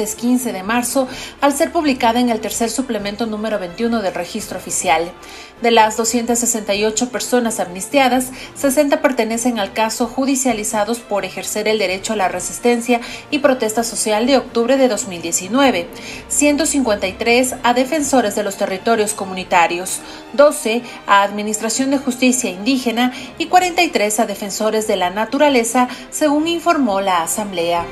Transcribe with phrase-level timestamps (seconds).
[0.00, 1.08] martes 15 de marzo
[1.42, 5.12] al ser publicada en el tercer suplemento número 21 del registro oficial.
[5.60, 12.16] De las 268 personas amnistiadas, 60 pertenecen al caso judicializados por ejercer el derecho a
[12.16, 15.86] la resistencia y protesta social de octubre de 2019,
[16.28, 20.00] 153 a defensores de los territorios comunitarios,
[20.32, 27.02] 12 a Administración de Justicia Indígena y 43 a defensores de la naturaleza, según informó
[27.02, 27.84] la Asamblea.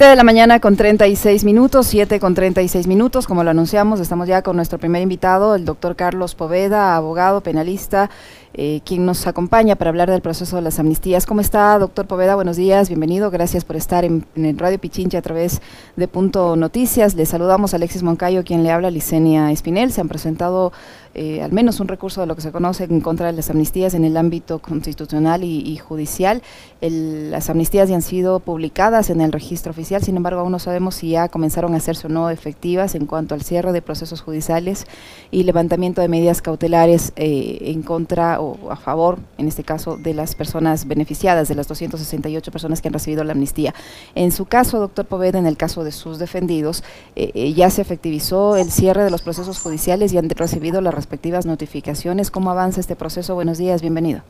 [0.00, 4.26] 7 de la mañana con 36 minutos, 7 con 36 minutos, como lo anunciamos, estamos
[4.26, 8.08] ya con nuestro primer invitado, el doctor Carlos Poveda, abogado, penalista,
[8.54, 11.26] eh, quien nos acompaña para hablar del proceso de las amnistías.
[11.26, 12.34] ¿Cómo está, doctor Poveda?
[12.34, 15.62] Buenos días, bienvenido, gracias por estar en, en Radio Pichincha a través
[15.96, 17.14] de Punto Noticias.
[17.14, 19.92] Le saludamos a Alexis Moncayo, quien le habla, Licenia Espinel.
[19.92, 20.72] Se han presentado
[21.12, 23.94] eh, al menos un recurso de lo que se conoce en contra de las amnistías
[23.94, 26.40] en el ámbito constitucional y, judicial.
[26.80, 30.94] las amnistías ya han sido publicadas en el registro oficial, sin embargo aún no sabemos
[30.94, 34.86] si ya comenzaron a hacerse o no efectivas en cuanto al cierre de procesos judiciales
[35.32, 40.14] y levantamiento de medidas cautelares eh, en contra o a favor, en este caso, de
[40.14, 43.74] las personas beneficiadas, de las 268 personas que han recibido la amnistía.
[44.14, 46.82] En su caso, doctor Poveda, en el caso de sus defendidos,
[47.16, 51.46] eh, ya se efectivizó el cierre de los procesos judiciales y han recibido la respectivas
[51.46, 52.30] notificaciones.
[52.30, 53.34] ¿Cómo avanza este proceso?
[53.34, 54.22] Buenos días, bienvenido.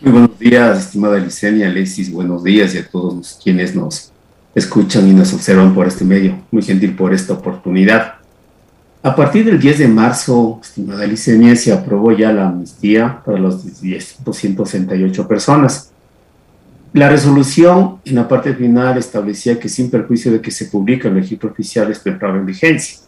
[0.00, 4.10] Muy buenos días, estimada Licenia, Alexis, buenos días y a todos quienes nos
[4.54, 6.40] escuchan y nos observan por este medio.
[6.50, 8.21] Muy gentil por esta oportunidad.
[9.04, 13.62] A partir del 10 de marzo, estimada Licenia, se aprobó ya la amnistía para los
[13.64, 15.90] 268 personas.
[16.92, 21.14] La resolución en la parte final establecía que sin perjuicio de que se publique el
[21.14, 22.98] registro oficial es en vigencia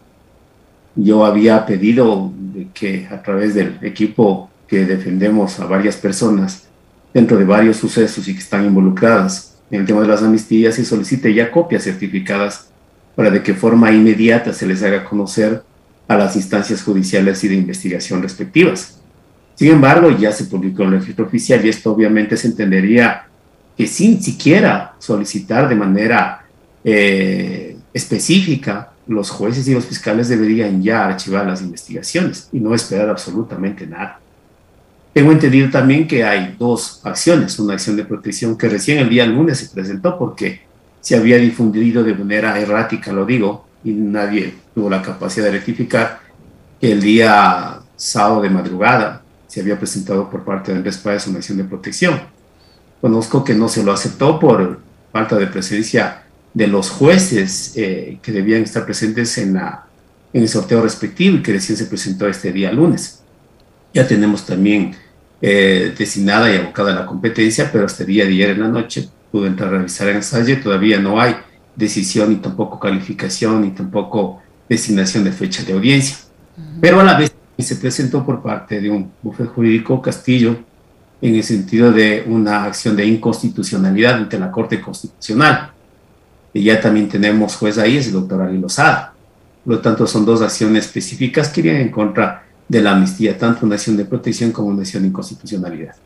[0.97, 2.33] yo había pedido
[2.73, 6.65] que a través del equipo que defendemos a varias personas
[7.13, 10.85] dentro de varios sucesos y que están involucradas en el tema de las amnistías se
[10.85, 12.69] solicite ya copias certificadas
[13.17, 15.63] para de qué forma inmediata se les haga conocer
[16.07, 19.01] a las instancias judiciales y de investigación respectivas.
[19.55, 23.29] Sin embargo, ya se publicó en el registro oficial y esto obviamente se entendería
[23.77, 26.45] que sin siquiera solicitar de manera
[26.83, 33.09] eh, específica los jueces y los fiscales deberían ya archivar las investigaciones y no esperar
[33.09, 34.21] absolutamente nada.
[35.13, 39.27] Tengo entendido también que hay dos acciones, una acción de protección que recién el día
[39.27, 40.63] lunes se presentó porque
[41.01, 46.21] se había difundido de manera errática, lo digo, y nadie tuvo la capacidad de rectificar,
[46.81, 51.39] que el día sábado de madrugada se había presentado por parte de Andrés Páez una
[51.39, 52.21] acción de protección.
[53.01, 54.81] Conozco que no se lo aceptó por
[55.13, 59.85] falta de presencia de los jueces eh, que debían estar presentes en, la,
[60.33, 63.23] en el sorteo respectivo y que recién se presentó este día lunes.
[63.93, 64.97] Ya tenemos también
[65.41, 69.47] eh, designada y abocada la competencia, pero el día de ayer en la noche pudo
[69.47, 71.37] entrar a revisar en Salle, todavía no hay
[71.77, 76.17] decisión ni tampoco calificación ni tampoco designación de fecha de audiencia.
[76.81, 80.57] Pero a la vez se presentó por parte de un bufete jurídico Castillo
[81.21, 85.73] en el sentido de una acción de inconstitucionalidad ante la Corte Constitucional
[86.55, 89.13] y ya también tenemos juez ahí, es el doctor Ari Lozada.
[89.65, 93.67] Por lo tanto, son dos acciones específicas que irían en contra de la amnistía, tanto
[93.67, 95.97] una acción de protección como una acción de inconstitucionalidad.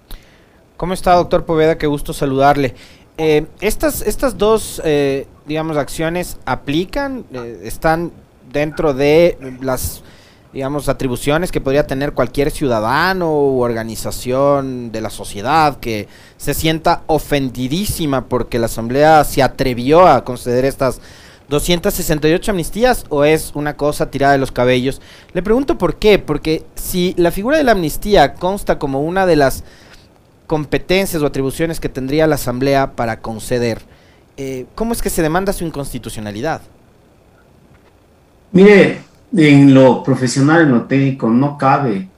[0.79, 1.77] ¿Cómo está, doctor Poveda?
[1.77, 2.75] Qué gusto saludarle.
[3.19, 8.13] Eh, estas, estas dos, eh, digamos, acciones aplican, eh, están
[8.53, 10.05] dentro de las
[10.53, 17.03] digamos, atribuciones que podría tener cualquier ciudadano u organización de la sociedad que se sienta
[17.07, 21.01] ofendidísima porque la Asamblea se atrevió a conceder estas
[21.49, 25.01] 268 amnistías o es una cosa tirada de los cabellos.
[25.33, 29.37] Le pregunto por qué, porque si la figura de la amnistía consta como una de
[29.37, 29.65] las
[30.49, 33.79] competencias o atribuciones que tendría la Asamblea para conceder,
[34.37, 36.63] eh, ¿cómo es que se demanda su inconstitucionalidad?
[38.51, 39.03] Mire,
[39.37, 42.09] en lo profesional, en lo técnico, no cabe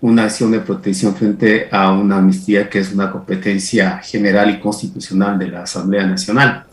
[0.00, 5.38] una acción de protección frente a una amnistía que es una competencia general y constitucional
[5.38, 6.66] de la Asamblea Nacional.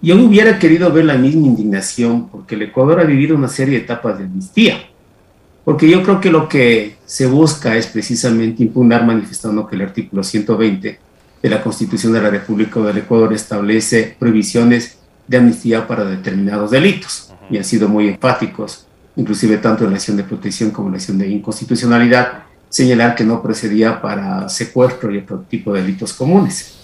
[0.00, 3.84] Yo hubiera querido ver la misma indignación porque el Ecuador ha vivido una serie de
[3.84, 4.78] etapas de amnistía,
[5.64, 10.22] porque yo creo que lo que se busca es precisamente impugnar manifestando que el artículo
[10.22, 10.98] 120
[11.42, 17.32] de la Constitución de la República del Ecuador establece prohibiciones de amnistía para determinados delitos
[17.50, 20.98] y han sido muy enfáticos inclusive tanto en la acción de protección como en la
[20.98, 26.74] acción de inconstitucionalidad, señalar que no procedía para secuestro y otro tipo de delitos comunes.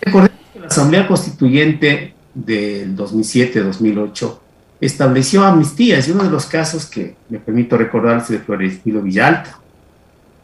[0.00, 4.38] Recordemos que la Asamblea Constituyente del 2007-2008
[4.80, 9.58] estableció amnistías y uno de los casos que me permito recordar es de Flores Villalta.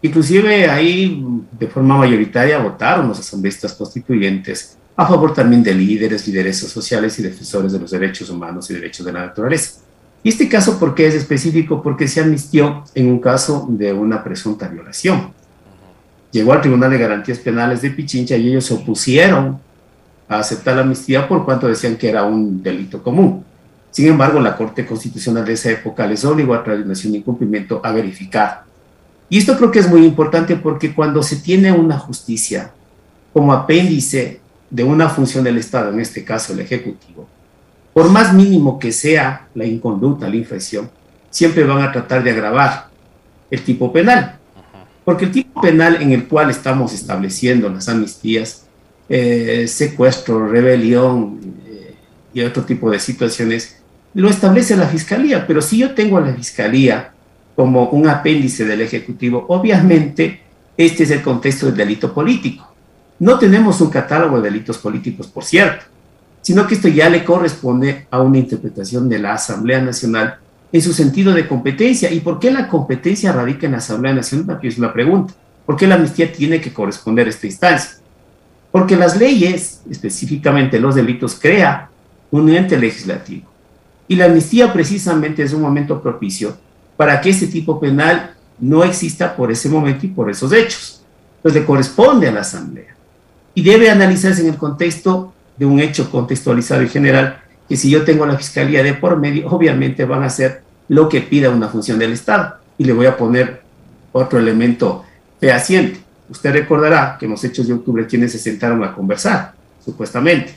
[0.00, 6.70] Inclusive ahí de forma mayoritaria votaron los asambleístas constituyentes a favor también de líderes, lideresas
[6.70, 9.80] sociales y defensores de los derechos humanos y derechos de la naturaleza.
[10.22, 11.82] Y este caso, ¿por qué es específico?
[11.82, 15.32] Porque se amnistió en un caso de una presunta violación.
[16.30, 19.58] Llegó al Tribunal de Garantías Penales de Pichincha y ellos se opusieron
[20.28, 23.44] a aceptar la amnistía por cuanto decían que era un delito común.
[23.92, 27.80] Sin embargo, la Corte Constitucional de esa época les obligó a través de una incumplimiento
[27.84, 28.64] a verificar.
[29.28, 32.72] Y esto creo que es muy importante porque cuando se tiene una justicia
[33.32, 34.40] como apéndice
[34.70, 37.28] de una función del Estado, en este caso el Ejecutivo,
[37.92, 40.90] por más mínimo que sea la inconducta, la infracción,
[41.28, 42.88] siempre van a tratar de agravar
[43.50, 44.38] el tipo penal.
[45.04, 48.66] Porque el tipo penal en el cual estamos estableciendo las amnistías,
[49.08, 51.94] eh, secuestro, rebelión eh,
[52.32, 53.81] y otro tipo de situaciones,
[54.14, 55.46] lo establece la Fiscalía.
[55.46, 57.12] Pero si yo tengo a la Fiscalía
[57.56, 60.40] como un apéndice del Ejecutivo, obviamente
[60.76, 62.72] este es el contexto del delito político.
[63.18, 65.92] No tenemos un catálogo de delitos políticos, por cierto
[66.42, 70.38] sino que esto ya le corresponde a una interpretación de la Asamblea Nacional
[70.72, 72.10] en su sentido de competencia.
[72.10, 74.56] ¿Y por qué la competencia radica en la Asamblea Nacional?
[74.56, 75.34] Aquí es una pregunta.
[75.64, 78.02] ¿Por qué la amnistía tiene que corresponder a esta instancia?
[78.72, 81.88] Porque las leyes, específicamente los delitos, crea
[82.32, 83.51] un ente legislativo.
[84.08, 86.56] Y la amnistía precisamente es un momento propicio
[86.96, 91.02] para que ese tipo penal no exista por ese momento y por esos hechos.
[91.36, 92.94] Entonces le corresponde a la Asamblea.
[93.54, 98.04] Y debe analizarse en el contexto de un hecho contextualizado y general, que si yo
[98.04, 101.98] tengo la fiscalía de por medio, obviamente van a hacer lo que pida una función
[101.98, 102.56] del Estado.
[102.78, 103.62] Y le voy a poner
[104.12, 105.04] otro elemento
[105.40, 106.00] fehaciente.
[106.30, 109.54] Usted recordará que en los hechos de octubre quienes se sentaron a conversar,
[109.84, 110.54] supuestamente.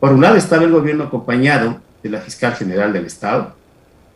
[0.00, 3.54] Por un lado estaba el gobierno acompañado de la fiscal general del Estado,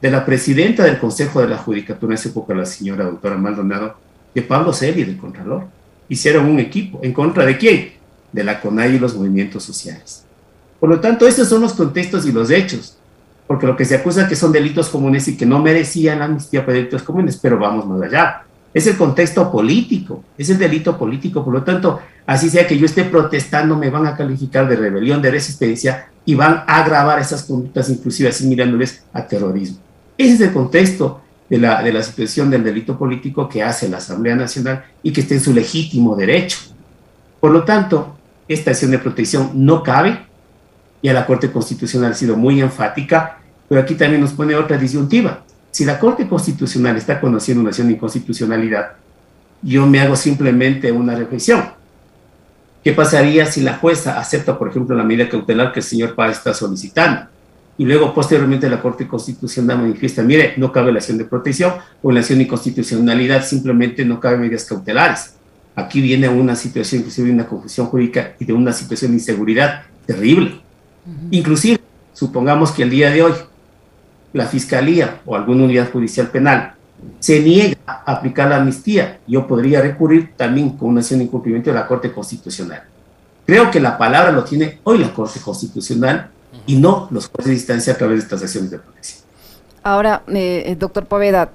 [0.01, 3.97] de la presidenta del Consejo de la Judicatura en esa época, la señora doctora Maldonado,
[4.35, 5.65] de Pablo Celi, del Contralor.
[6.09, 6.99] Hicieron un equipo.
[7.03, 8.03] ¿En contra de quién?
[8.33, 10.25] de la CONAI y los movimientos sociales.
[10.81, 12.97] Por lo tanto, estos son los contextos y los hechos,
[13.47, 16.65] porque lo que se acusa que son delitos comunes y que no merecían la amnistía
[16.65, 18.45] para delitos comunes, pero vamos más allá.
[18.75, 22.87] Es el contexto político, es el delito político, por lo tanto, así sea que yo
[22.87, 27.45] esté protestando, me van a calificar de rebelión, de resistencia y van a agravar esas
[27.45, 29.79] conductas, inclusive así mirándoles a terrorismo.
[30.17, 31.21] Ese es el contexto
[31.51, 35.21] de la, de la situación del delito político que hace la Asamblea Nacional y que
[35.21, 36.59] está en su legítimo derecho.
[37.41, 38.17] Por lo tanto,
[38.49, 40.33] esta acción de protección no cabe,
[41.03, 43.39] y a la Corte Constitucional ha sido muy enfática,
[43.69, 45.43] pero aquí también nos pone otra disyuntiva.
[45.73, 48.93] Si la Corte Constitucional está conociendo una acción de inconstitucionalidad,
[49.63, 51.65] yo me hago simplemente una reflexión.
[52.85, 56.37] ¿Qué pasaría si la jueza acepta, por ejemplo, la medida cautelar que el señor Paz
[56.37, 57.23] está solicitando?
[57.79, 61.73] Y luego, posteriormente, la Corte Constitucional manifiesta, mire, no cabe la acción de protección
[62.03, 65.37] o la acción de inconstitucionalidad, simplemente no cabe medidas cautelares.
[65.75, 69.85] Aquí viene una situación, inclusive de una confusión jurídica y de una situación de inseguridad
[70.05, 70.61] terrible.
[71.31, 71.81] Inclusive,
[72.13, 73.33] supongamos que el día de hoy
[74.33, 76.75] la Fiscalía o alguna unidad judicial penal
[77.19, 81.71] se niega a aplicar la amnistía, yo podría recurrir también con una acción de incumplimiento
[81.71, 82.85] de la Corte Constitucional.
[83.45, 86.31] Creo que la palabra lo tiene hoy la Corte Constitucional
[86.67, 89.23] y no los jueces de distancia a través de estas acciones de protección.
[89.83, 91.51] Ahora, eh, eh doctor Poveda,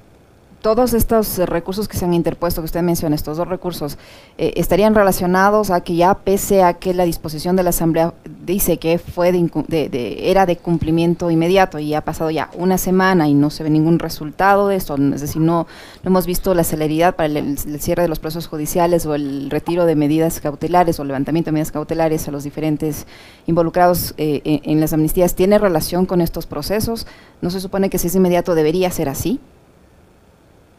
[0.61, 3.97] todos estos recursos que se han interpuesto, que usted menciona, estos dos recursos,
[4.37, 8.13] eh, estarían relacionados a que ya pese a que la disposición de la Asamblea
[8.45, 13.33] dice que fue de, era de cumplimiento inmediato y ha pasado ya una semana y
[13.33, 15.67] no se ve ningún resultado de esto, es decir, no,
[16.03, 19.85] no hemos visto la celeridad para el, cierre de los procesos judiciales o el retiro
[19.85, 23.05] de medidas cautelares o levantamiento de medidas cautelares a los diferentes
[23.45, 27.05] involucrados eh, en, en las amnistías, ¿tiene relación con estos procesos?
[27.41, 29.39] ¿No se supone que si es inmediato debería ser así?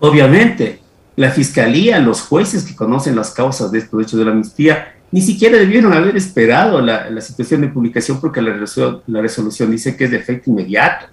[0.01, 0.81] Obviamente,
[1.17, 5.21] la fiscalía, los jueces que conocen las causas de estos hechos de la amnistía, ni
[5.21, 10.19] siquiera debieron haber esperado la, situación de publicación porque la resolución, dice que es de
[10.19, 11.07] efecto inmediato.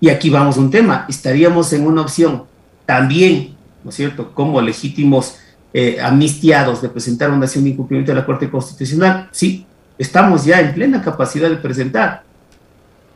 [0.00, 2.44] Y aquí vamos a un tema, estaríamos en una opción
[2.86, 5.36] también, ¿no es cierto?, como legítimos
[5.72, 9.28] eh, amnistiados de presentar una acción de incumplimiento de la Corte Constitucional.
[9.30, 9.66] Sí,
[9.96, 12.22] estamos ya en plena capacidad de presentar,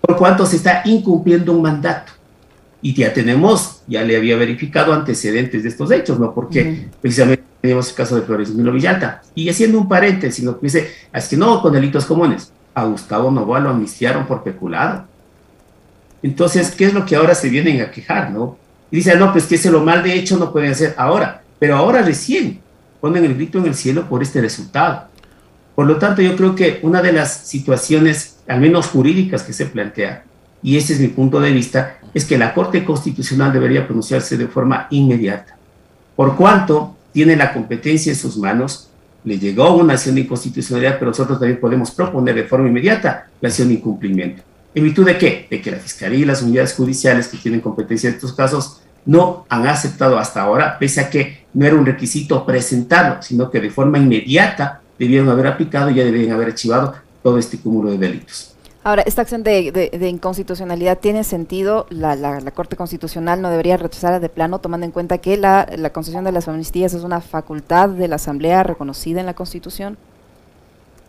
[0.01, 2.13] por cuanto se está incumpliendo un mandato
[2.83, 6.35] y ya tenemos, ya le había verificado antecedentes de estos hechos, ¿no?
[6.35, 9.23] Porque precisamente tenemos el caso de Flores Milo Villalta.
[9.37, 10.59] Y haciendo un paréntesis, ¿no?
[10.61, 12.53] Dice, es que no con delitos comunes.
[12.75, 15.07] A Gustavo Novoa lo amnistiaron por peculado.
[16.25, 18.59] Entonces, ¿qué es lo que ahora se vienen a quejar, no?
[18.91, 21.77] Y dicen, no, pues que ese lo mal de hecho no pueden hacer ahora, pero
[21.77, 22.61] ahora recién
[23.01, 25.05] ponen el grito en el cielo por este resultado.
[25.77, 29.67] Por lo tanto, yo creo que una de las situaciones, al menos jurídicas, que se
[29.67, 30.25] plantea,
[30.63, 34.47] y ese es mi punto de vista, es que la Corte Constitucional debería pronunciarse de
[34.47, 35.57] forma inmediata.
[36.15, 38.89] Por cuanto tiene la competencia en sus manos,
[39.25, 43.49] le llegó una acción de inconstitucionalidad, pero nosotros también podemos proponer de forma inmediata la
[43.49, 44.43] acción de incumplimiento.
[44.75, 45.47] ¿En virtud de qué?
[45.51, 49.47] De que la Fiscalía y las unidades judiciales que tienen competencia en estos casos no
[49.49, 53.71] han aceptado hasta ahora, pese a que no era un requisito presentarlo, sino que de
[53.71, 58.52] forma inmediata debieron haber aplicado y ya debían haber archivado todo este cúmulo de delitos.
[58.85, 61.87] Ahora, ¿esta acción de, inconstitucionalidad tiene sentido?
[61.89, 66.33] La, Corte Constitucional no debería rechazarla de plano, tomando en cuenta que la, concesión de
[66.33, 69.97] las amnistías es una facultad de la Asamblea reconocida en la Constitución.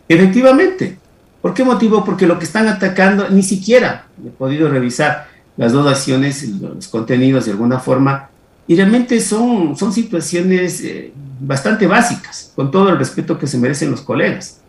[0.08, 1.00] Efectivamente.
[1.42, 2.06] ¿Por qué motivo?
[2.06, 5.28] Porque lo que están atacando, ni siquiera he podido revisar
[5.58, 8.30] las dos acciones, los contenidos de alguna forma,
[8.66, 13.92] y realmente son, son situaciones eh, bastante básicas, con todo el respeto que se merecen
[13.92, 14.63] los colegas.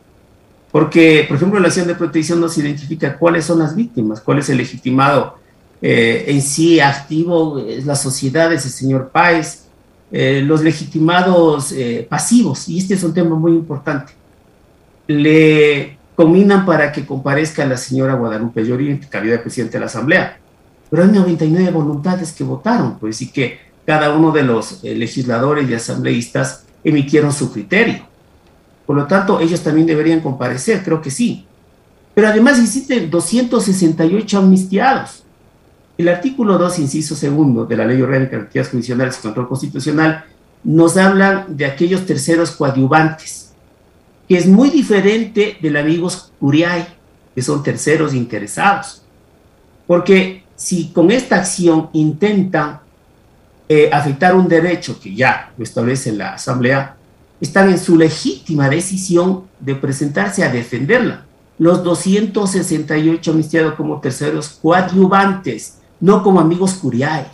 [0.74, 4.48] Porque, por ejemplo, la acción de protección nos identifica cuáles son las víctimas, cuál es
[4.48, 5.36] el legitimado
[5.80, 9.66] eh, en sí activo, es la sociedad, es el señor Páez,
[10.10, 11.72] eh, los legitimados
[12.08, 14.14] pasivos, y este es un tema muy importante.
[15.06, 18.64] Le combinan para que comparezca la señora Guadalupe
[19.08, 20.38] calidad de presidente de la Asamblea
[20.94, 25.68] pero hay 99 voluntades que votaron, pues, y que cada uno de los eh, legisladores
[25.68, 28.06] y asambleístas emitieron su criterio.
[28.86, 31.46] Por lo tanto, ellos también deberían comparecer, creo que sí.
[32.14, 35.24] Pero además existen 268 amnistiados.
[35.96, 40.24] El artículo 2, inciso segundo de la Ley Orgánica de Actividades Judiciales y Control Constitucional
[40.64, 43.52] nos habla de aquellos terceros coadyuvantes,
[44.28, 46.86] que es muy diferente del amigos curiae,
[47.34, 49.02] que son terceros interesados.
[49.86, 52.80] Porque si con esta acción intentan
[53.68, 56.96] eh, afectar un derecho que ya lo establece la Asamblea,
[57.40, 61.26] están en su legítima decisión de presentarse a defenderla.
[61.58, 67.26] Los 268 amnistiados como terceros coadyuvantes, no como amigos curiae.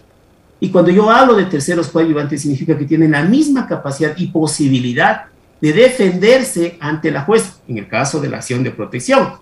[0.59, 5.27] Y cuando yo hablo de terceros coadyuvantes, significa que tienen la misma capacidad y posibilidad
[5.61, 9.35] de defenderse ante la jueza, en el caso de la acción de protección.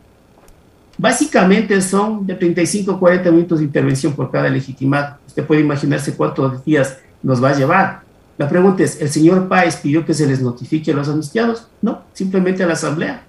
[0.97, 5.17] Básicamente son de 35 a 40 minutos de intervención por cada legitimado.
[5.27, 8.08] Usted puede imaginarse cuántos días nos va a llevar.
[8.39, 11.67] La pregunta es, ¿el señor Páez pidió que se les notifique a los amnistiados?
[11.83, 13.25] No, simplemente a la Asamblea.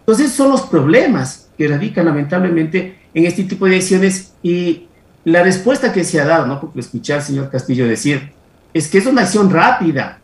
[0.00, 4.86] Entonces son los problemas que radican lamentablemente en este tipo de acciones y
[5.24, 6.60] la respuesta que se ha dado, ¿no?
[6.60, 8.32] Porque escuchar al señor Castillo decir,
[8.74, 10.18] es que es una acción rápida.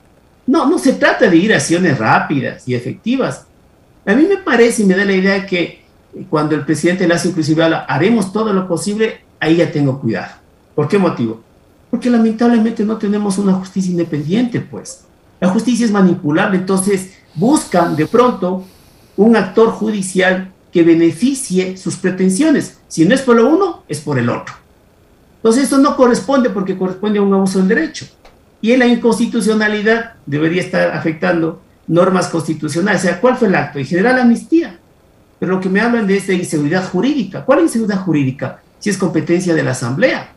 [0.47, 3.47] No, no se trata de ir a acciones rápidas y efectivas.
[4.05, 5.81] A mí me parece y me da la idea que
[6.29, 10.35] cuando el presidente le hace inclusive habla, haremos todo lo posible, ahí ya tengo cuidado.
[10.75, 11.43] ¿Por qué motivo?
[11.91, 15.05] Porque lamentablemente no tenemos una justicia independiente, pues.
[15.41, 18.65] La justicia es manipulable, entonces buscan de pronto
[19.17, 22.79] un actor judicial que beneficie sus pretensiones.
[22.89, 24.55] Si no es por lo uno, es por el otro.
[25.37, 28.07] Entonces esto no corresponde porque corresponde a un abuso del derecho.
[28.61, 33.03] Y en la inconstitucionalidad debería estar afectando normas constitucionales.
[33.03, 33.79] O sea, ¿cuál fue el acto?
[33.79, 34.81] En general, amnistía
[35.41, 37.45] pero lo que me hablan de es de inseguridad jurídica.
[37.45, 38.61] ¿Cuál inseguridad jurídica?
[38.79, 40.35] Si es competencia de la Asamblea.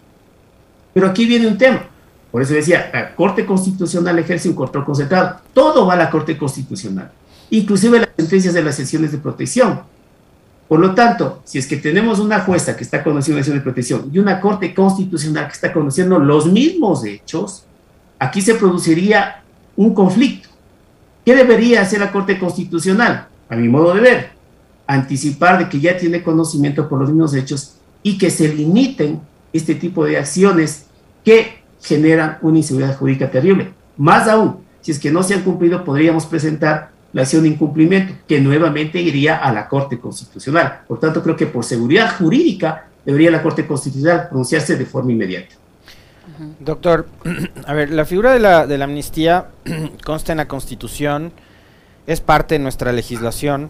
[0.93, 1.83] Pero aquí viene un tema.
[2.31, 5.37] Por eso decía, la Corte Constitucional ejerce un control concentrado.
[5.53, 7.11] Todo va a la Corte Constitucional,
[7.49, 9.81] inclusive las sentencias de las sesiones de protección.
[10.67, 13.63] Por lo tanto, si es que tenemos una jueza que está conociendo la sesión de
[13.63, 17.65] protección y una Corte Constitucional que está conociendo los mismos hechos,
[18.17, 19.43] aquí se produciría
[19.75, 20.49] un conflicto.
[21.23, 23.27] ¿Qué debería hacer la Corte Constitucional?
[23.49, 24.29] A mi modo de ver,
[24.87, 29.21] anticipar de que ya tiene conocimiento por los mismos hechos y que se limiten
[29.53, 30.87] este tipo de acciones
[31.23, 33.73] que generan una inseguridad jurídica terrible.
[33.97, 38.13] Más aún, si es que no se han cumplido, podríamos presentar la acción de incumplimiento,
[38.27, 40.81] que nuevamente iría a la Corte Constitucional.
[40.87, 45.55] Por tanto, creo que por seguridad jurídica debería la Corte Constitucional pronunciarse de forma inmediata.
[46.59, 47.07] Doctor,
[47.67, 49.47] a ver, la figura de la, de la amnistía
[50.03, 51.31] consta en la Constitución,
[52.07, 53.69] es parte de nuestra legislación,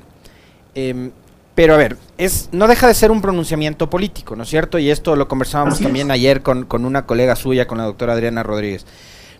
[0.75, 1.11] Em,
[1.55, 4.79] pero a ver, es, no deja de ser un pronunciamiento político, ¿no es cierto?
[4.79, 8.43] Y esto lo conversábamos también ayer con, con, una colega suya, con la doctora Adriana
[8.43, 8.85] Rodríguez.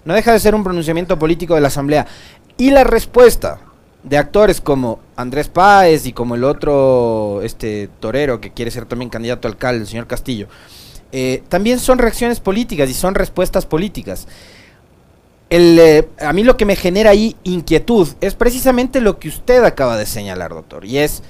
[0.05, 2.05] No deja de ser un pronunciamiento político de la Asamblea.
[2.58, 3.60] Y la respuesta
[4.03, 9.10] de actores como Andrés Páez y como el otro este torero que quiere ser también
[9.10, 10.48] candidato a alcalde, el señor Castillo,
[11.12, 14.27] eh, también son reacciones políticas y son respuestas políticas.
[15.50, 19.63] El, eh, a mí lo que me genera ahí inquietud es precisamente lo que usted
[19.63, 21.24] acaba de señalar, doctor, y es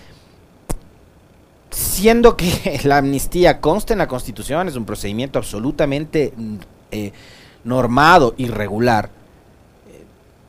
[1.74, 6.56] siendo que la amnistía consta en la Constitución, es un procedimiento absolutamente mm,
[6.92, 7.12] eh,
[7.64, 9.10] normado y regular,
[9.90, 10.04] eh,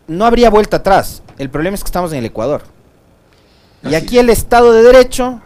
[0.08, 1.22] no habría vuelta atrás.
[1.38, 2.62] El problema es que estamos en el Ecuador.
[3.82, 5.40] y aquí el Estado de Derecho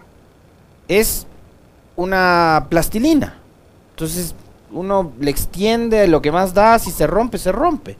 [0.86, 1.26] es
[1.96, 3.38] una plastilina.
[3.90, 4.34] Entonces
[4.70, 7.96] uno le extiende lo que más da, si se rompe, se rompe.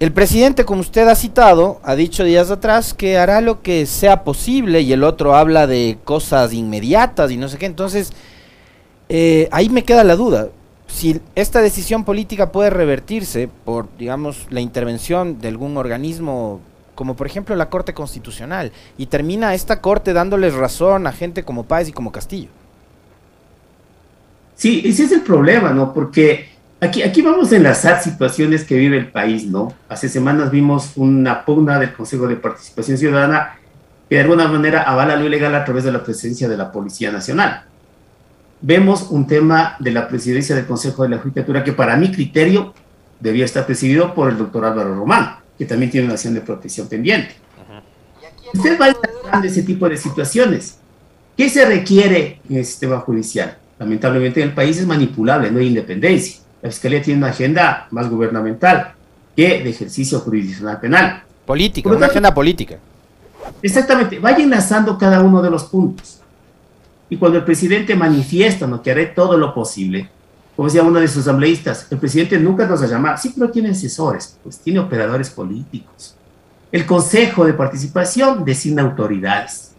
[0.00, 4.24] El presidente, como usted ha citado, ha dicho días atrás que hará lo que sea
[4.24, 7.66] posible y el otro habla de cosas inmediatas y no sé qué.
[7.66, 8.14] Entonces,
[9.10, 10.48] eh, ahí me queda la duda.
[10.86, 16.62] Si esta decisión política puede revertirse por, digamos, la intervención de algún organismo,
[16.94, 21.64] como por ejemplo la Corte Constitucional, y termina esta Corte dándoles razón a gente como
[21.64, 22.48] Páez y como Castillo.
[24.54, 25.92] Sí, ese es el problema, ¿no?
[25.92, 26.49] Porque
[26.82, 29.74] Aquí, aquí vamos a enlazar situaciones que vive el país, ¿no?
[29.86, 33.58] Hace semanas vimos una pugna del Consejo de Participación Ciudadana
[34.08, 37.12] que de alguna manera avala lo ilegal a través de la presencia de la Policía
[37.12, 37.64] Nacional.
[38.62, 42.72] Vemos un tema de la presidencia del Consejo de la Judicatura que para mi criterio
[43.20, 46.88] debía estar presidido por el doctor Álvaro Román, que también tiene una acción de protección
[46.88, 47.34] pendiente.
[48.54, 48.86] Usted va
[49.30, 50.78] a ese tipo de situaciones.
[51.36, 53.58] ¿Qué se requiere en el sistema judicial?
[53.78, 58.08] Lamentablemente en el país es manipulable, no hay independencia la Fiscalía tiene una agenda más
[58.08, 58.94] gubernamental
[59.36, 61.22] que de ejercicio jurisdiccional penal.
[61.46, 62.78] Política, una agenda política.
[63.62, 66.20] Exactamente, vaya enlazando cada uno de los puntos.
[67.08, 68.82] Y cuando el presidente manifiesta ¿no?
[68.82, 70.08] que haré todo lo posible,
[70.54, 73.50] como decía uno de sus asambleístas, el presidente nunca nos va a llamar, sí, pero
[73.50, 76.14] tiene asesores, pues tiene operadores políticos.
[76.70, 79.72] El Consejo de Participación designa autoridades.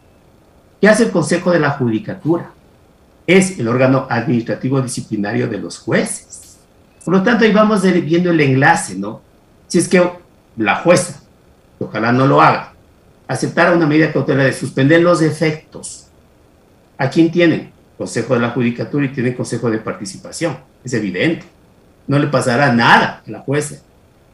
[0.82, 2.52] ¿Qué hace el Consejo de la Judicatura?
[3.28, 6.51] Es el órgano administrativo disciplinario de los jueces.
[7.04, 9.22] Por lo tanto, ahí vamos viendo el enlace, ¿no?
[9.68, 10.02] Si es que
[10.58, 11.22] la jueza,
[11.80, 12.74] ojalá no lo haga,
[13.28, 16.08] aceptara una medida cautelar de suspender los efectos,
[16.98, 17.72] ¿a quién tienen?
[17.98, 20.58] Consejo de la Judicatura y tiene Consejo de Participación.
[20.84, 21.46] Es evidente.
[22.08, 23.76] No le pasará nada a la jueza.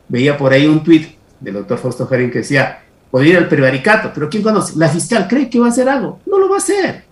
[0.07, 2.79] Veía por ahí un tuit del doctor Fausto Jarín que decía,
[3.11, 4.73] podría ir al prevaricato, pero ¿quién conoce?
[4.77, 6.19] La fiscal cree que va a hacer algo.
[6.25, 7.03] No lo va a hacer,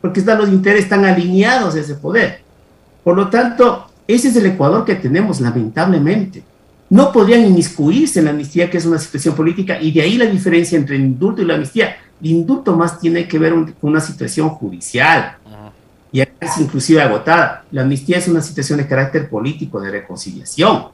[0.00, 2.40] porque están los intereses están alineados a ese poder.
[3.02, 6.42] Por lo tanto, ese es el Ecuador que tenemos, lamentablemente.
[6.88, 10.26] No podrían inmiscuirse en la amnistía, que es una situación política, y de ahí la
[10.26, 11.96] diferencia entre el indulto y la amnistía.
[12.22, 15.36] El indulto más tiene que ver con una situación judicial,
[16.12, 17.64] y es inclusive agotada.
[17.72, 20.86] La amnistía es una situación de carácter político, de reconciliación.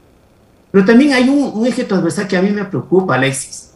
[0.71, 3.73] Pero también hay un, eje transversal que a mí me preocupa, Alexis.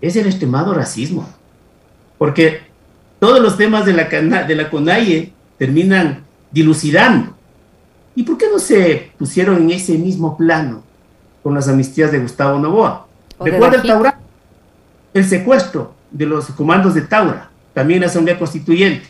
[0.00, 1.28] Es el extremado racismo.
[2.18, 2.62] Porque
[3.20, 7.37] todos los temas de la, de la CONAIE terminan dilucidando
[8.18, 10.82] ¿Y por qué no se pusieron en ese mismo plano
[11.40, 13.06] con las amnistías de Gustavo Novoa?
[13.38, 14.18] Recuerda el Taura,
[15.14, 19.06] el secuestro de los comandos de Taura, también la Asamblea Constituyente.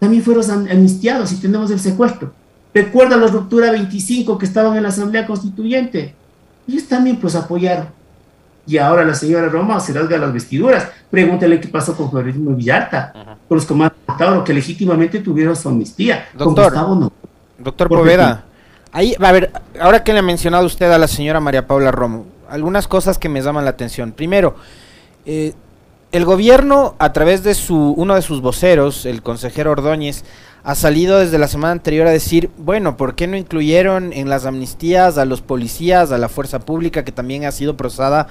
[0.00, 2.32] También fueron amnistiados y tenemos el secuestro.
[2.74, 6.12] Recuerda la ruptura 25 que estaban en la Asamblea Constituyente.
[6.66, 7.90] Ellos también pues apoyaron.
[8.66, 10.88] Y ahora la señora Roma se rasga las vestiduras.
[11.12, 15.68] Pregúntale qué pasó con Florismo Villalta, con los comandos de Tauro que legítimamente tuvieron su
[15.68, 16.26] amnistía.
[16.36, 17.19] Con Gustavo Novoa
[17.62, 18.44] Doctor Poveda,
[18.92, 22.26] ahí, a ver, ahora que le ha mencionado usted a la señora María Paula Romo,
[22.48, 24.12] algunas cosas que me llaman la atención.
[24.12, 24.56] Primero,
[25.26, 25.52] eh,
[26.12, 30.24] el gobierno, a través de su, uno de sus voceros, el consejero Ordóñez,
[30.64, 34.44] ha salido desde la semana anterior a decir, bueno, ¿por qué no incluyeron en las
[34.44, 38.26] amnistías a los policías, a la fuerza pública que también ha sido procesada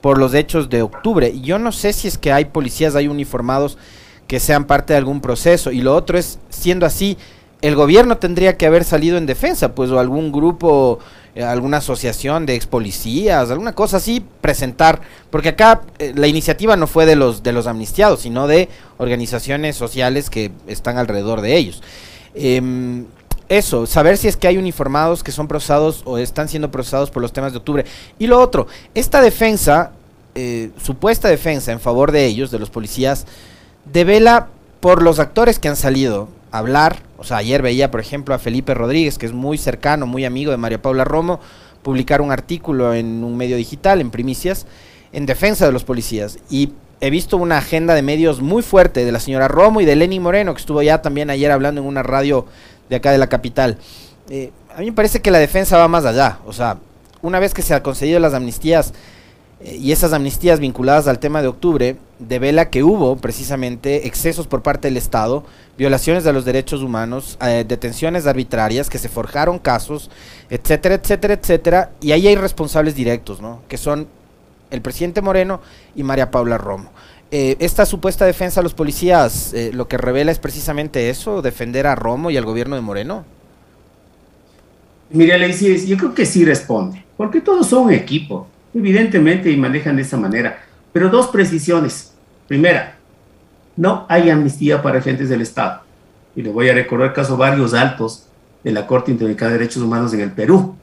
[0.00, 1.28] por los hechos de octubre?
[1.28, 3.78] Y yo no sé si es que hay policías, hay uniformados
[4.26, 5.70] que sean parte de algún proceso.
[5.70, 7.16] Y lo otro es, siendo así,
[7.62, 10.98] el gobierno tendría que haber salido en defensa, pues, o algún grupo,
[11.34, 16.76] eh, alguna asociación de ex policías, alguna cosa así, presentar, porque acá eh, la iniciativa
[16.76, 18.68] no fue de los, de los amnistiados, sino de
[18.98, 21.82] organizaciones sociales que están alrededor de ellos.
[22.34, 23.06] Em,
[23.48, 27.20] eso, saber si es que hay uniformados que son procesados o están siendo procesados por
[27.20, 27.84] los temas de octubre.
[28.18, 29.92] Y lo otro, esta defensa,
[30.34, 33.26] eh, supuesta defensa en favor de ellos, de los policías,
[33.84, 38.38] devela por los actores que han salido hablar o sea, ayer veía, por ejemplo, a
[38.38, 41.38] Felipe Rodríguez, que es muy cercano, muy amigo de María Paula Romo,
[41.82, 44.66] publicar un artículo en un medio digital, en Primicias,
[45.12, 46.38] en defensa de los policías.
[46.48, 49.96] Y he visto una agenda de medios muy fuerte de la señora Romo y de
[49.96, 52.46] Lenny Moreno, que estuvo ya también ayer hablando en una radio
[52.88, 53.76] de acá de la capital.
[54.30, 56.38] Eh, a mí me parece que la defensa va más allá.
[56.46, 56.78] O sea,
[57.20, 58.94] una vez que se han concedido las amnistías
[59.62, 64.88] y esas amnistías vinculadas al tema de octubre, devela que hubo precisamente excesos por parte
[64.88, 65.44] del Estado,
[65.76, 70.10] violaciones de los derechos humanos, eh, detenciones arbitrarias, que se forjaron casos,
[70.48, 73.60] etcétera, etcétera, etcétera, y ahí hay responsables directos, ¿no?
[73.68, 74.08] Que son
[74.70, 75.60] el presidente Moreno
[75.94, 76.90] y María Paula Romo.
[77.30, 81.86] Eh, esta supuesta defensa a los policías eh, lo que revela es precisamente eso, defender
[81.86, 83.24] a Romo y al gobierno de Moreno.
[85.10, 90.02] Mira, Lacey, yo creo que sí responde, porque todos son equipo, evidentemente, y manejan de
[90.02, 90.62] esa manera.
[90.92, 92.12] Pero dos precisiones.
[92.48, 92.96] Primera,
[93.76, 95.82] no hay amnistía para agentes del Estado.
[96.34, 98.26] Y le voy a recordar el caso varios altos
[98.62, 100.76] de la Corte Interamericana de Derechos Humanos en el Perú,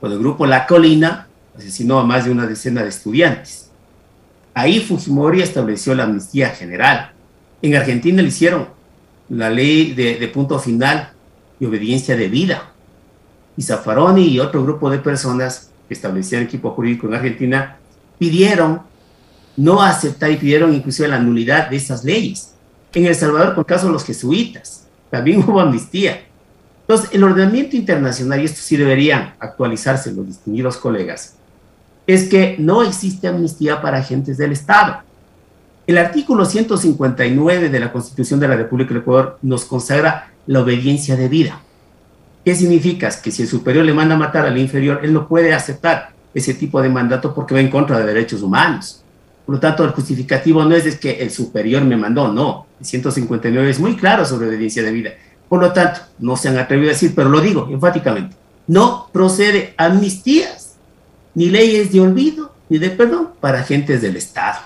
[0.00, 3.70] cuando el grupo La Colina asesinó a más de una decena de estudiantes.
[4.54, 7.12] Ahí Fujimori estableció la amnistía general.
[7.60, 8.68] En Argentina le hicieron
[9.28, 11.10] la ley de, de punto final
[11.58, 12.74] y obediencia de vida
[13.56, 17.76] y Zaffaroni y otro grupo de personas que establecían equipo jurídico en Argentina
[18.18, 18.82] pidieron
[19.56, 22.54] no aceptar y pidieron inclusive la nulidad de esas leyes.
[22.92, 26.24] En El Salvador, por caso de los jesuitas, también hubo amnistía.
[26.82, 31.36] Entonces, el ordenamiento internacional, y esto sí deberían actualizarse los distinguidos colegas,
[32.06, 34.98] es que no existe amnistía para agentes del Estado.
[35.86, 41.16] El artículo 159 de la Constitución de la República del Ecuador nos consagra la obediencia
[41.16, 41.60] de vida.
[42.44, 43.10] ¿Qué significa?
[43.22, 46.52] Que si el superior le manda a matar al inferior, él no puede aceptar ese
[46.54, 49.02] tipo de mandato porque va en contra de derechos humanos.
[49.46, 52.66] Por lo tanto, el justificativo no es, que el superior me mandó, no.
[52.80, 55.10] El 159 es muy claro sobre obediencia de vida.
[55.48, 59.74] Por lo tanto, no se han atrevido a decir, pero lo digo enfáticamente, no procede
[59.76, 60.74] amnistías,
[61.34, 64.58] ni leyes de olvido, ni de perdón para agentes del Estado.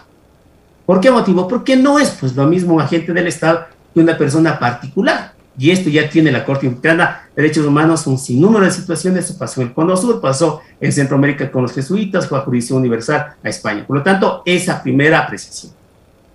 [0.87, 1.47] ¿Por qué motivo?
[1.47, 5.91] Porque no es pues lo mismo agente del Estado que una persona particular y esto
[5.91, 9.69] ya tiene la Corte Interamericana de Derechos Humanos un sinnúmero de situaciones, eso pasó en
[9.69, 13.85] el Cono Sur, pasó en Centroamérica con los jesuitas, fue a jurisdicción universal a España.
[13.85, 15.73] Por lo tanto, esa primera apreciación.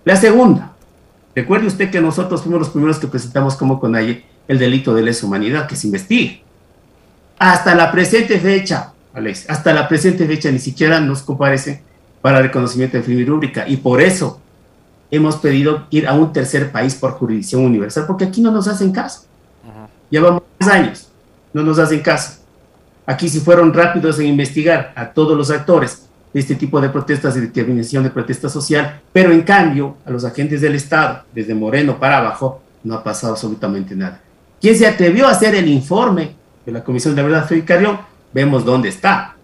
[0.04, 0.72] La segunda,
[1.34, 5.26] recuerde usted que nosotros fuimos los primeros que presentamos como CONAIE el delito de lesa
[5.26, 6.42] humanidad, que se investigue.
[7.38, 11.82] Hasta la presente fecha, Alex, hasta la presente fecha ni siquiera nos comparece
[12.20, 14.40] para reconocimiento de firma y rúbrica, y por eso
[15.16, 18.92] hemos pedido ir a un tercer país por jurisdicción universal, porque aquí no nos hacen
[18.92, 19.26] caso.
[20.10, 21.08] Llevamos tres años,
[21.52, 22.40] no nos hacen caso.
[23.06, 27.36] Aquí si fueron rápidos en investigar a todos los actores de este tipo de protestas
[27.36, 31.98] y determinación de protesta social, pero en cambio a los agentes del Estado, desde Moreno
[31.98, 34.20] para abajo, no ha pasado absolutamente nada.
[34.60, 37.98] ¿Quién se atrevió a hacer el informe de la Comisión de Verdad, Carrión?
[38.32, 39.36] Vemos dónde está.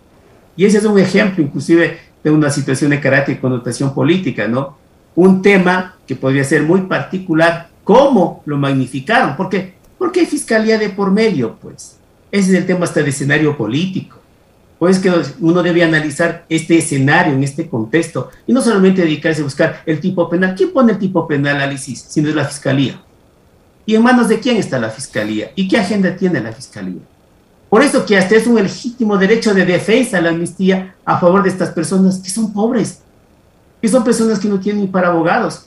[0.57, 4.77] Y ese es un ejemplo inclusive de una situación de carácter y connotación política, ¿no?
[5.21, 9.37] Un tema que podría ser muy particular, ¿cómo lo magnificaron?
[9.37, 9.75] ¿Por qué?
[9.99, 11.97] Porque hay fiscalía de por medio, pues.
[12.33, 14.17] Ese es el tema hasta de escenario político.
[14.79, 19.45] Pues que uno debe analizar este escenario en este contexto y no solamente dedicarse a
[19.45, 20.55] buscar el tipo penal.
[20.57, 22.01] ¿Quién pone el tipo penal, Alicis?
[22.09, 22.99] Si no es la fiscalía.
[23.85, 25.51] ¿Y en manos de quién está la fiscalía?
[25.55, 27.03] ¿Y qué agenda tiene la fiscalía?
[27.69, 31.51] Por eso que hasta es un legítimo derecho de defensa la amnistía a favor de
[31.51, 33.03] estas personas que son pobres,
[33.81, 35.67] que son personas que no tienen ni para abogados,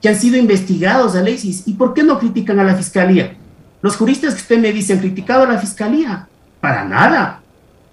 [0.00, 1.62] que han sido investigados, Alexis.
[1.66, 3.36] ¿Y por qué no critican a la fiscalía?
[3.80, 6.28] Los juristas que usted me dice han criticado a la fiscalía.
[6.60, 7.42] Para nada.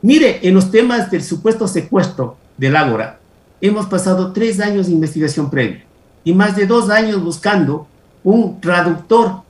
[0.01, 3.19] Mire, en los temas del supuesto secuestro del Ágora,
[3.61, 5.83] hemos pasado tres años de investigación previa
[6.23, 7.87] y más de dos años buscando
[8.23, 9.43] un traductor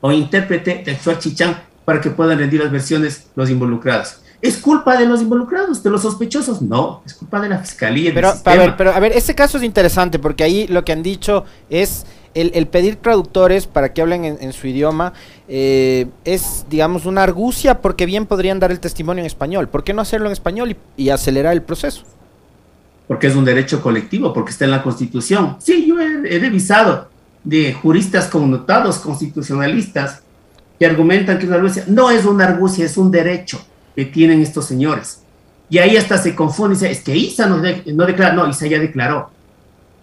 [0.00, 4.20] o intérprete del Chichán para que puedan rendir las versiones los involucrados.
[4.40, 6.62] ¿Es culpa de los involucrados, de los sospechosos?
[6.62, 8.12] No, es culpa de la fiscalía.
[8.14, 11.02] Pero, a ver, pero a ver, este caso es interesante porque ahí lo que han
[11.02, 15.12] dicho es el, pedir traductores para que hablen en, su idioma
[15.48, 19.68] eh, es, digamos, una argucia porque bien podrían dar el testimonio en español.
[19.68, 22.04] ¿Por qué no hacerlo en español y, acelerar el proceso?
[23.08, 25.56] Porque es un derecho colectivo, porque está en la Constitución.
[25.58, 27.08] Sí, yo he, he revisado
[27.42, 30.22] de juristas connotados constitucionalistas
[30.78, 31.84] que argumentan que es una argucia.
[31.88, 33.60] No es una argucia, es un derecho
[33.98, 35.22] que tienen estos señores.
[35.68, 38.78] Y ahí hasta se confunde dice, es que Isa no, no declara, no, Isa ya
[38.78, 39.28] declaró.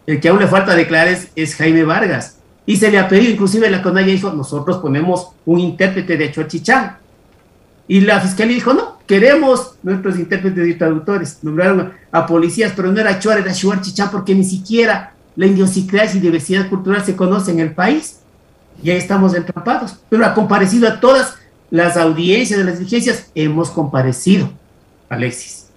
[0.06, 2.36] El que aún le falta declarar es, Jaime Vargas.
[2.66, 6.98] Y se le ha pedido, inclusive la CONAIA dijo, nosotros ponemos un intérprete de Chuachichán.
[7.88, 11.42] Y la fiscalía dijo, no, queremos nuestros intérpretes y traductores.
[11.42, 16.18] Nombraron a, policías, pero no era Chuar, era Chuar Chichán, porque ni siquiera la idiosincrasia
[16.18, 18.20] y diversidad cultural se conoce en el país.
[18.84, 19.96] Y ahí estamos entrampados.
[20.10, 21.36] Pero ha comparecido a todas
[21.76, 24.50] las audiencias de las diligencias, hemos comparecido,
[25.10, 25.68] Alexis.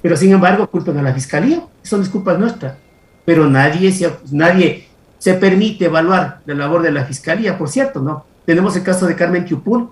[0.00, 2.78] Pero sin embargo, culpan a la fiscalía, eso no es culpa nuestra.
[3.24, 4.86] Pero nadie se, nadie
[5.18, 8.24] se permite evaluar la labor de la fiscalía, por cierto, ¿no?
[8.46, 9.88] Tenemos el caso de Carmen Tiupul,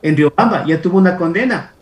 [0.00, 1.72] en Riobamba, ya tuvo una condena,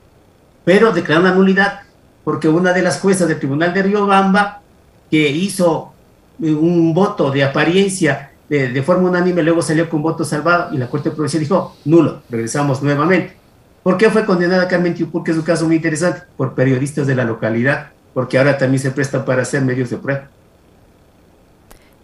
[0.65, 1.83] pero declaró una nulidad
[2.25, 4.61] porque una de las juezas del Tribunal de Riobamba,
[5.09, 5.93] que hizo
[6.41, 11.11] un voto de apariencia de, forma unánime, luego salió con voto salvado y la Corte
[11.11, 13.37] Provincial dijo, nulo, regresamos nuevamente.
[13.83, 16.23] ¿Por qué fue condenada Carmen Tiupul, que es un caso muy interesante?
[16.37, 20.29] Por periodistas de la localidad, porque ahora también se prestan para hacer medios de prueba.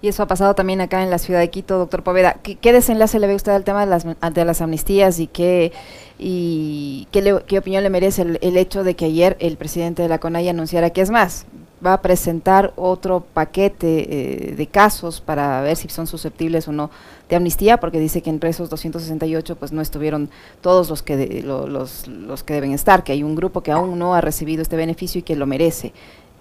[0.04, 2.34] Y eso ha pasado también acá en la ciudad de Quito, doctor Poveda.
[2.42, 5.72] ¿Qué, desenlace le ve usted al tema de las, de las amnistías y qué,
[6.18, 10.50] y qué, opinión le merece el, hecho de que ayer el presidente de la CONAI
[10.50, 11.46] anunciara que es más?
[11.84, 14.06] Va a presentar otro paquete
[14.50, 16.90] eh, de casos para ver si son susceptibles o no
[17.28, 22.06] de amnistía, porque dice que entre esos 268 pues no estuvieron todos los que, los,
[22.06, 25.18] los que deben estar, que hay un grupo que aún no ha recibido este beneficio
[25.18, 25.92] y que lo merece.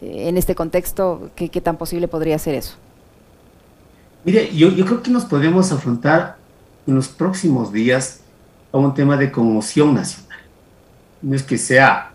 [0.01, 2.75] Eh, en este contexto, ¿qué, ¿qué tan posible podría ser eso?
[4.25, 6.37] Mire, yo, yo creo que nos podemos afrontar
[6.87, 8.21] en los próximos días
[8.71, 10.39] a un tema de conmoción nacional.
[11.21, 12.11] No es que sea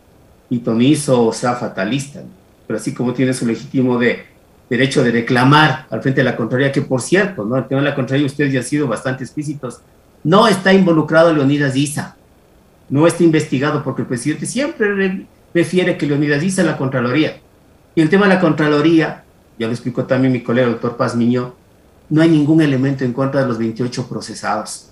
[0.49, 2.23] pitonizo o sea fatalista,
[2.69, 4.27] pero así como tiene su legítimo de,
[4.69, 7.57] derecho de reclamar al frente de la Contraloría, que por cierto, ¿no?
[7.57, 9.81] el tema de la Contraloría ustedes ya han sido bastante explícitos,
[10.23, 12.17] no está involucrado Leonidas Issa,
[12.91, 17.41] no está investigado porque el presidente siempre prefiere que Leonidas Issa la Contraloría.
[17.95, 19.25] Y el tema de la Contraloría,
[19.59, 21.55] ya lo explicó también mi colega el doctor Paz Miño,
[22.11, 24.91] no hay ningún elemento en contra de los 28 procesados.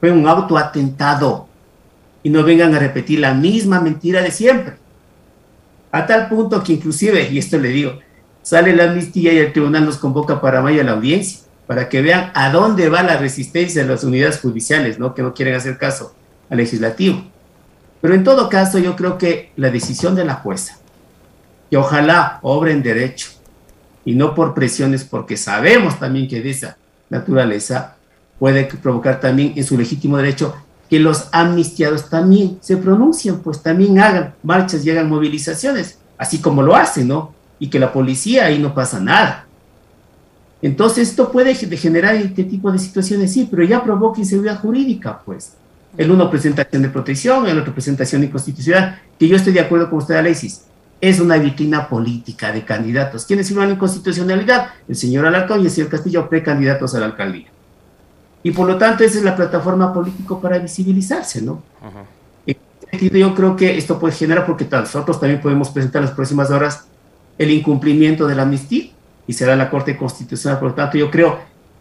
[0.00, 1.48] Fue un autoatentado.
[2.22, 4.79] Y no vengan a repetir la misma mentira de siempre.
[5.92, 7.98] A tal punto que inclusive, y esto le digo,
[8.42, 12.02] sale la amnistía y el tribunal nos convoca para mayo a la audiencia, para que
[12.02, 15.14] vean a dónde va la resistencia de las unidades judiciales, ¿no?
[15.14, 16.14] que no quieren hacer caso
[16.48, 17.24] al legislativo.
[18.00, 20.78] Pero en todo caso, yo creo que la decisión de la jueza,
[21.70, 23.28] y ojalá obre en derecho,
[24.04, 26.76] y no por presiones, porque sabemos también que de esa
[27.10, 27.96] naturaleza
[28.38, 30.56] puede provocar también en su legítimo derecho
[30.90, 36.62] que los amnistiados también se pronuncien, pues también hagan marchas y hagan movilizaciones, así como
[36.62, 37.32] lo hacen, ¿no?
[37.60, 39.46] Y que la policía ahí no pasa nada.
[40.60, 45.52] Entonces esto puede generar este tipo de situaciones, sí, pero ya provoca inseguridad jurídica, pues.
[45.96, 49.52] El uno presenta acción de protección, el otro presenta acción de inconstitucionalidad, que yo estoy
[49.52, 50.64] de acuerdo con usted, Alexis
[51.00, 53.24] es una vitrina política de candidatos.
[53.24, 54.68] ¿Quiénes firman inconstitucionalidad?
[54.86, 57.46] El señor Alarcón y el señor Castillo, precandidatos a la alcaldía.
[58.42, 61.62] Y por lo tanto, esa es la plataforma político para visibilizarse, ¿no?
[62.46, 66.06] En ese sentido, yo creo que esto puede generar, porque nosotros también podemos presentar en
[66.06, 66.86] las próximas horas
[67.36, 68.90] el incumplimiento de la amnistía
[69.26, 70.58] y será la Corte Constitucional.
[70.58, 71.38] Por lo tanto, yo creo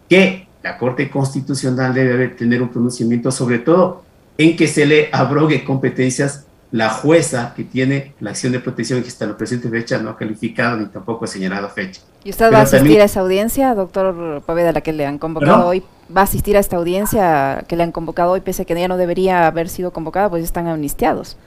[0.09, 4.03] que la Corte Constitucional debe tener un pronunciamiento, sobre todo
[4.37, 9.09] en que se le abrogue competencias la jueza que tiene la acción de protección que
[9.09, 12.01] en la presente fecha no ha calificado ni tampoco ha señalado fecha.
[12.23, 15.67] ¿Y usted va a asistir a esa audiencia, doctor Paveda, la que le han convocado
[15.67, 15.83] hoy?
[16.15, 18.87] ¿Va a asistir a esta audiencia que le han convocado hoy, pese a que ya
[18.87, 21.37] no debería haber sido convocada, pues están amnistiados?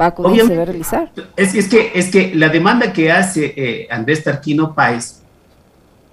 [0.00, 1.10] ¿Va a acudir, se va a realizar?
[1.36, 5.20] Es, es, que, es que la demanda que hace eh, Andrés Tarquino Páez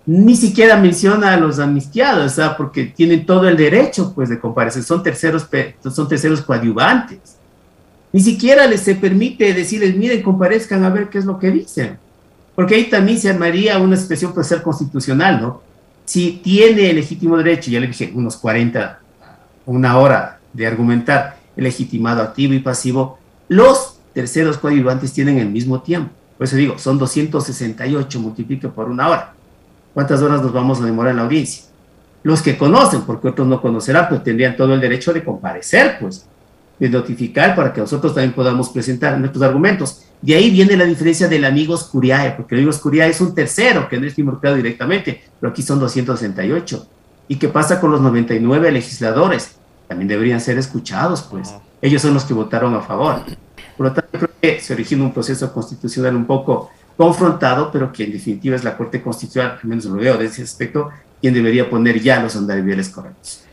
[0.07, 2.57] ni siquiera menciona a los amnistiados, ¿sabes?
[2.57, 5.47] porque tienen todo el derecho pues de comparecer, son terceros,
[5.93, 7.40] son terceros coadyuvantes
[8.13, 11.97] ni siquiera les se permite decirles, miren, comparezcan a ver qué es lo que dicen.
[12.55, 15.61] Porque ahí también se armaría una expresión ser constitucional, ¿no?
[16.05, 18.99] Si tiene el legítimo derecho, ya le dije, unos 40,
[19.65, 25.81] una hora de argumentar el legitimado activo y pasivo, los terceros coadyuvantes tienen el mismo
[25.81, 26.11] tiempo.
[26.37, 29.33] Por eso digo, son 268 multiplique por una hora.
[29.93, 31.65] ¿Cuántas horas nos vamos a demorar en la audiencia?
[32.23, 36.27] Los que conocen, porque otros no conocerán, pues tendrían todo el derecho de comparecer, pues
[36.81, 40.01] de notificar para que nosotros también podamos presentar nuestros argumentos.
[40.19, 43.87] De ahí viene la diferencia del amigos Curiae, porque el amigos Curiae es un tercero
[43.87, 46.87] que no está involucrado directamente, pero aquí son 268.
[47.27, 49.57] ¿Y qué pasa con los 99 legisladores?
[49.87, 51.53] También deberían ser escuchados, pues.
[51.83, 53.25] Ellos son los que votaron a favor.
[53.77, 58.05] Por lo tanto, creo que se origina un proceso constitucional un poco confrontado, pero que
[58.05, 60.89] en definitiva es la Corte Constitucional, al menos lo veo de ese aspecto,
[61.21, 63.43] quien debería poner ya los andariveles correctos.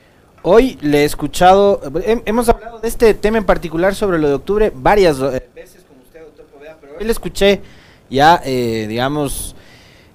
[0.42, 4.72] Hoy le he escuchado, hemos hablado de este tema en particular sobre lo de octubre
[4.74, 7.61] varias eh, veces con usted, doctor Poveda, pero hoy le escuché
[8.09, 9.57] ya, eh, digamos,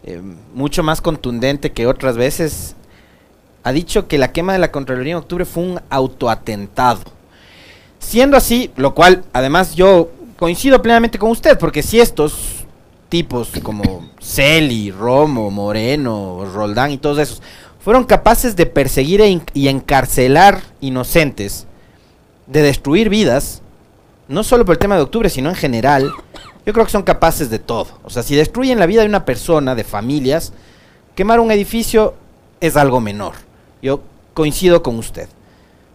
[0.04, 0.22] eh,
[0.54, 2.76] mucho más contundente que otras veces.
[3.64, 7.02] Ha dicho que la quema de la Contraloría en octubre fue un autoatentado.
[8.00, 12.66] Siendo así, lo cual además yo coincido plenamente con usted, porque si estos
[13.10, 17.42] tipos como Celi, Romo, Moreno, Roldán y todos esos
[17.84, 21.68] fueron capaces de perseguir e y encarcelar inocentes,
[22.48, 23.62] de destruir vidas,
[24.30, 26.10] no solo por el tema de octubre, sino en general,
[26.66, 27.88] yo creo que son capaces de todo.
[28.06, 30.54] O sea, si destruyen la vida de una persona, de familias,
[31.14, 32.14] quemar un edificio
[32.62, 33.34] es algo menor.
[33.82, 34.00] Yo
[34.34, 35.28] coincido con usted.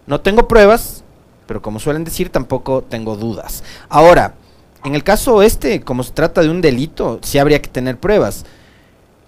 [0.05, 1.03] No tengo pruebas,
[1.47, 3.63] pero como suelen decir, tampoco tengo dudas.
[3.89, 4.35] Ahora,
[4.85, 8.45] en el caso este, como se trata de un delito, sí habría que tener pruebas.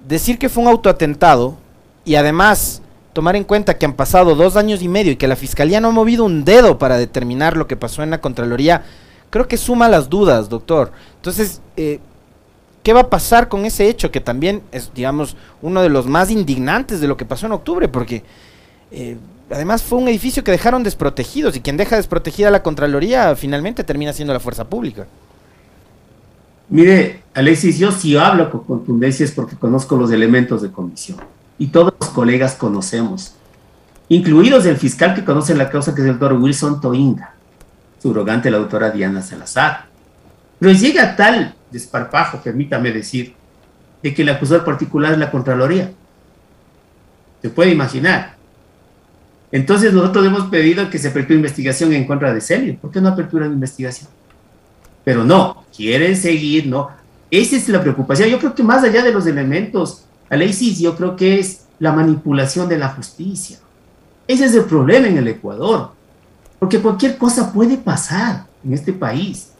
[0.08, 1.58] Decir que fue un autoatentado
[2.05, 2.81] y además
[3.13, 5.89] tomar en cuenta que han pasado dos años y medio y que la Fiscalía no
[5.89, 8.83] ha movido un dedo para determinar lo que pasó en la Contraloría,
[9.29, 10.91] creo que suma las dudas, doctor.
[11.17, 11.99] Entonces, eh,
[12.83, 16.31] ¿Qué va a pasar con ese hecho que también es, digamos, uno de los más
[16.31, 17.87] indignantes de lo que pasó en octubre?
[17.87, 18.23] Porque
[18.89, 19.17] eh,
[19.51, 24.13] además fue un edificio que dejaron desprotegidos y quien deja desprotegida la Contraloría finalmente termina
[24.13, 25.05] siendo la fuerza pública.
[26.69, 31.19] Mire, Alexis, yo si hablo con contundencia es porque conozco los elementos de comisión
[31.62, 33.36] y todos los colegas conocemos,
[34.10, 37.36] incluidos el fiscal que conoce la causa que es el doctor Wilson Toinga,
[38.02, 39.86] subrogante la doctora Diana Salazar.
[40.58, 43.36] Pero llega tal desparpajo, permítame decir,
[44.02, 45.91] de que el acusador particular es la Contraloría.
[47.43, 48.38] Se puede imaginar.
[49.52, 52.76] Entonces nosotros hemos pedido que se aperture investigación en contra de Celio.
[52.78, 54.10] ¿Por qué no apertura una investigación?
[55.04, 56.89] Pero no, quieren seguir, ¿no?
[57.30, 58.30] Esa es la preocupación.
[58.30, 62.70] Yo creo que más allá de los elementos, Alexis, yo creo que es la manipulación
[62.70, 63.60] de la justicia.
[64.28, 65.91] Ese es el problema en el Ecuador.
[66.58, 69.52] Porque cualquier cosa puede pasar en este país.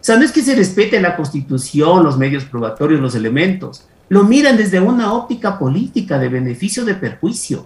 [0.00, 3.86] O sea, no es que se respete la constitución, los medios probatorios, los elementos.
[4.10, 7.64] Lo miran desde una óptica política de beneficio de perjuicio.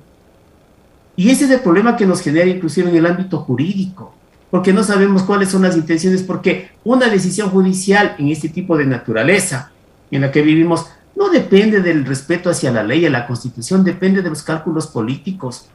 [1.16, 4.14] Y ese es el problema que nos genera inclusive en el ámbito jurídico,
[4.50, 8.86] porque no sabemos cuáles son las intenciones, porque una decisión judicial en este tipo de
[8.86, 9.72] naturaleza
[10.10, 14.22] en la que vivimos no depende del respeto hacia la ley y la constitución, depende
[14.22, 15.66] de los cálculos políticos.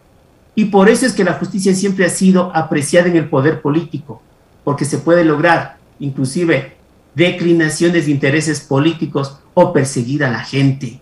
[0.56, 4.21] Y por eso es que la justicia siempre ha sido apreciada en el poder político,
[4.63, 6.75] porque se puede lograr inclusive
[7.15, 10.99] declinaciones de intereses políticos o perseguir a la gente.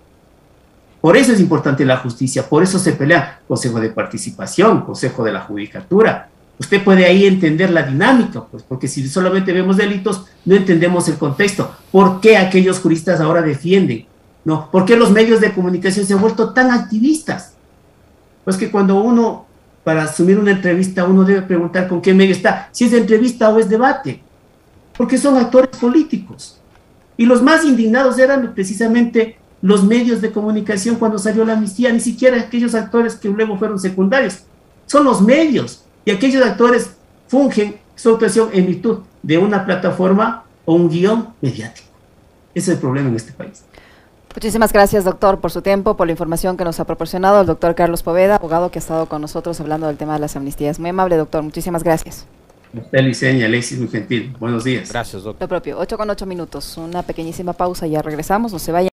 [1.02, 5.32] Por eso es importante la justicia, por eso se pelea Consejo de Participación, Consejo de
[5.32, 6.30] la Judicatura.
[6.60, 11.18] Usted puede ahí entender la dinámica, pues, porque si solamente vemos delitos, no entendemos el
[11.18, 11.72] contexto.
[11.92, 14.08] ¿Por qué aquellos juristas ahora defienden?
[14.48, 14.72] ¿No?
[14.72, 17.52] ¿Por qué los medios de comunicación se han vuelto tan activistas?
[18.46, 19.46] Pues que cuando uno,
[19.84, 23.50] para asumir una entrevista, uno debe preguntar con qué medio está, si es de entrevista
[23.50, 24.24] o es debate
[24.98, 26.60] porque son actores políticos.
[27.16, 32.00] Y los más indignados eran precisamente los medios de comunicación cuando salió la amnistía, ni
[32.00, 34.44] siquiera aquellos actores que luego fueron secundarios,
[34.86, 36.92] son los medios y aquellos actores
[37.28, 41.88] fungen su actuación en virtud de una plataforma o un guion mediático.
[42.54, 43.64] Ese es el problema en este país.
[44.38, 47.74] Muchísimas gracias, doctor, por su tiempo, por la información que nos ha proporcionado el doctor
[47.74, 50.78] Carlos Poveda, abogado que ha estado con nosotros hablando del tema de las amnistías.
[50.78, 51.42] Muy amable, doctor.
[51.42, 52.28] Muchísimas gracias.
[52.72, 54.36] Usted, Liceña, Alexis, muy gentil.
[54.40, 54.92] Buenos días.
[54.92, 55.42] Gracias, doctor.
[55.42, 56.78] Lo propio, 8 con 8 minutos.
[56.78, 58.90] Una pequeñísima pausa, ya regresamos, no se vaya.